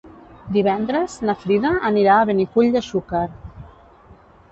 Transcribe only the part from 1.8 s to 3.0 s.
anirà a Benicull de